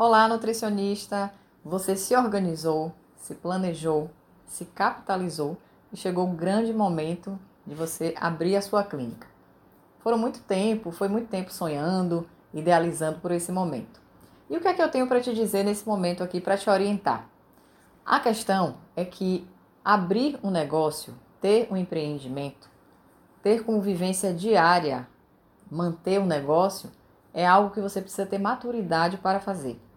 [0.00, 1.34] Olá, nutricionista!
[1.64, 4.08] Você se organizou, se planejou,
[4.46, 5.58] se capitalizou
[5.92, 7.36] e chegou o grande momento
[7.66, 9.26] de você abrir a sua clínica.
[9.98, 14.00] Foram muito tempo, foi muito tempo sonhando, idealizando por esse momento.
[14.48, 16.70] E o que é que eu tenho para te dizer nesse momento aqui para te
[16.70, 17.28] orientar?
[18.06, 19.50] A questão é que
[19.84, 22.70] abrir um negócio, ter um empreendimento,
[23.42, 25.08] ter como vivência diária,
[25.68, 26.88] manter um negócio,
[27.34, 29.87] é algo que você precisa ter maturidade para fazer.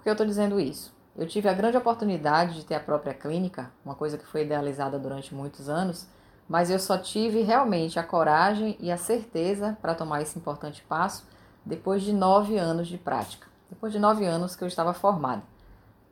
[0.00, 0.94] Por que eu estou dizendo isso?
[1.14, 4.98] Eu tive a grande oportunidade de ter a própria clínica, uma coisa que foi idealizada
[4.98, 6.06] durante muitos anos,
[6.48, 11.26] mas eu só tive realmente a coragem e a certeza para tomar esse importante passo
[11.66, 13.46] depois de nove anos de prática.
[13.68, 15.42] Depois de nove anos que eu estava formada.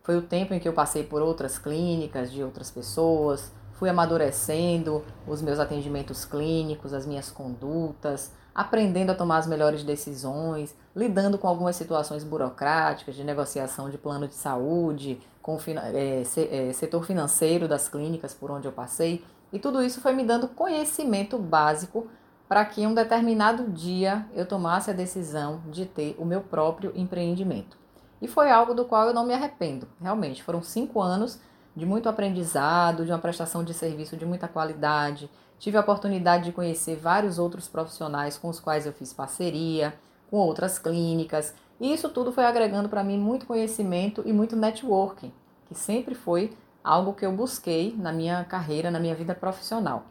[0.03, 5.03] Foi o tempo em que eu passei por outras clínicas de outras pessoas, fui amadurecendo
[5.27, 11.47] os meus atendimentos clínicos, as minhas condutas, aprendendo a tomar as melhores decisões, lidando com
[11.47, 15.61] algumas situações burocráticas de negociação de plano de saúde, com o
[15.95, 19.25] é, é, setor financeiro das clínicas por onde eu passei.
[19.53, 22.09] E tudo isso foi me dando conhecimento básico
[22.49, 26.91] para que em um determinado dia eu tomasse a decisão de ter o meu próprio
[26.97, 27.79] empreendimento.
[28.21, 29.87] E foi algo do qual eu não me arrependo.
[30.03, 31.39] Realmente, foram cinco anos
[31.77, 36.53] de muito aprendizado, de uma prestação de serviço de muita qualidade, Tive a oportunidade de
[36.53, 39.93] conhecer vários outros profissionais com os quais eu fiz parceria,
[40.31, 45.33] com outras clínicas, e isso tudo foi agregando para mim muito conhecimento e muito networking,
[45.67, 50.05] que sempre foi algo que eu busquei na minha carreira, na minha vida profissional.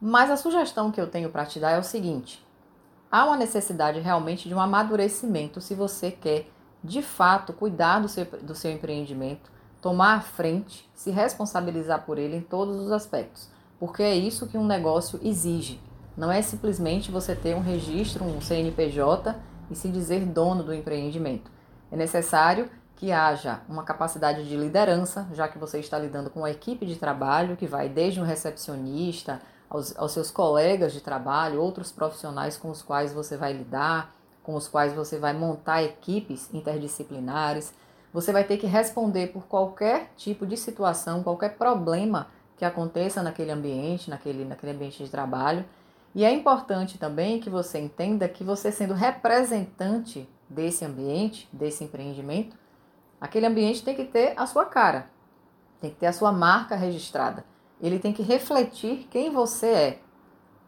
[0.00, 2.44] Mas a sugestão que eu tenho para te dar é o seguinte:
[3.10, 6.48] há uma necessidade realmente de um amadurecimento se você quer,
[6.82, 9.52] de fato, cuidar do seu, do seu empreendimento,
[9.82, 14.58] tomar a frente, se responsabilizar por ele em todos os aspectos porque é isso que
[14.58, 15.80] um negócio exige.
[16.16, 19.34] Não é simplesmente você ter um registro, um CNPJ
[19.70, 21.50] e se dizer dono do empreendimento.
[21.90, 26.50] É necessário que haja uma capacidade de liderança, já que você está lidando com uma
[26.50, 31.90] equipe de trabalho que vai desde um recepcionista aos, aos seus colegas de trabalho, outros
[31.90, 37.72] profissionais com os quais você vai lidar, com os quais você vai montar equipes interdisciplinares.
[38.12, 43.50] Você vai ter que responder por qualquer tipo de situação, qualquer problema que aconteça naquele
[43.50, 45.64] ambiente, naquele, naquele ambiente de trabalho.
[46.14, 52.56] E é importante também que você entenda que você sendo representante desse ambiente, desse empreendimento,
[53.20, 55.10] aquele ambiente tem que ter a sua cara,
[55.80, 57.44] tem que ter a sua marca registrada.
[57.80, 59.98] Ele tem que refletir quem você é.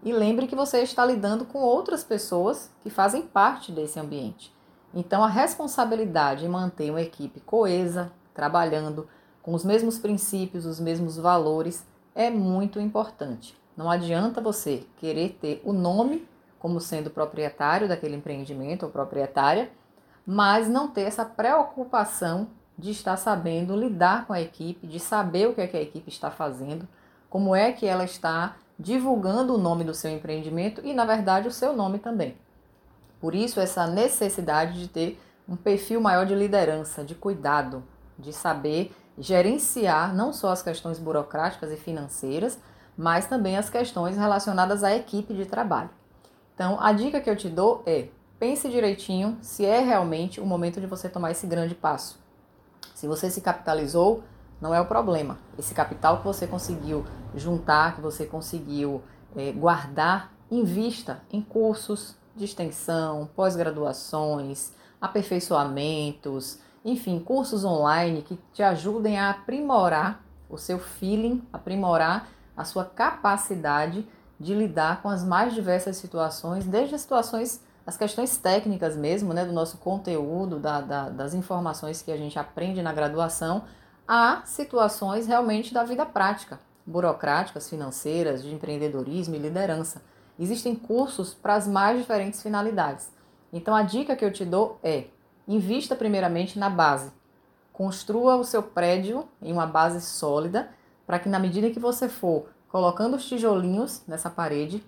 [0.03, 4.54] E lembre que você está lidando com outras pessoas que fazem parte desse ambiente.
[4.92, 9.08] Então, a responsabilidade em manter uma equipe coesa, trabalhando,
[9.47, 11.87] com os mesmos princípios, os mesmos valores,
[12.17, 13.57] é muito importante.
[13.77, 16.27] Não adianta você querer ter o nome
[16.59, 19.71] como sendo proprietário daquele empreendimento ou proprietária,
[20.27, 25.55] mas não ter essa preocupação de estar sabendo lidar com a equipe, de saber o
[25.55, 26.89] que, é que a equipe está fazendo,
[27.31, 31.53] como é que ela está divulgando o nome do seu empreendimento e, na verdade, o
[31.53, 32.37] seu nome também.
[33.21, 37.84] Por isso, essa necessidade de ter um perfil maior de liderança, de cuidado,
[38.19, 42.59] de saber gerenciar não só as questões burocráticas e financeiras,
[42.97, 45.91] mas também as questões relacionadas à equipe de trabalho.
[46.54, 50.81] Então, a dica que eu te dou é: pense direitinho se é realmente o momento
[50.81, 52.19] de você tomar esse grande passo.
[52.94, 54.22] Se você se capitalizou,
[54.60, 55.38] não é o problema.
[55.59, 57.04] Esse capital que você conseguiu
[57.34, 59.03] juntar, que você conseguiu
[59.37, 69.19] é, guardar, invista em cursos de extensão, pós-graduações, aperfeiçoamentos, enfim, cursos online que te ajudem
[69.19, 74.06] a aprimorar o seu feeling, aprimorar a sua capacidade
[74.38, 79.44] de lidar com as mais diversas situações, desde as situações, as questões técnicas mesmo, né,
[79.44, 83.64] do nosso conteúdo, da, da, das informações que a gente aprende na graduação,
[84.06, 90.03] a situações realmente da vida prática, burocráticas, financeiras, de empreendedorismo e liderança.
[90.38, 93.10] Existem cursos para as mais diferentes finalidades.
[93.53, 95.06] Então a dica que eu te dou é
[95.47, 97.13] Invista primeiramente na base.
[97.72, 100.71] Construa o seu prédio em uma base sólida,
[101.07, 104.84] para que na medida que você for colocando os tijolinhos nessa parede,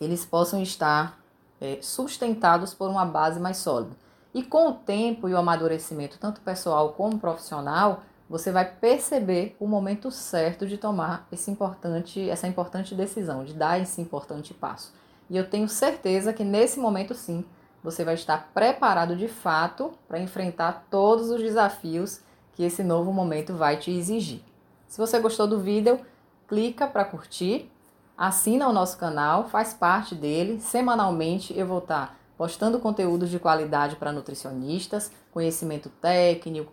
[0.00, 1.18] eles possam estar
[1.60, 3.96] é, sustentados por uma base mais sólida.
[4.32, 9.66] E com o tempo e o amadurecimento, tanto pessoal como profissional, você vai perceber o
[9.66, 14.94] momento certo de tomar esse importante, essa importante decisão, de dar esse importante passo.
[15.28, 17.44] E eu tenho certeza que nesse momento sim,
[17.82, 22.20] você vai estar preparado de fato para enfrentar todos os desafios
[22.52, 24.42] que esse novo momento vai te exigir.
[24.86, 26.00] Se você gostou do vídeo,
[26.46, 27.70] clica para curtir,
[28.16, 30.60] assina o nosso canal, faz parte dele.
[30.60, 36.72] Semanalmente eu vou estar postando conteúdos de qualidade para nutricionistas, conhecimento técnico,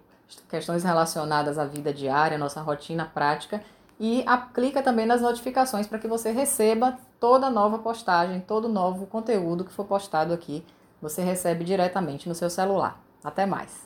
[0.50, 3.62] questões relacionadas à vida diária, nossa rotina prática
[4.00, 9.64] e clica também nas notificações para que você receba toda nova postagem, todo novo conteúdo
[9.64, 10.64] que for postado aqui,
[11.02, 13.00] você recebe diretamente no seu celular.
[13.24, 13.86] Até mais!